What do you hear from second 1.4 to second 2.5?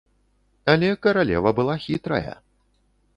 была хітрая.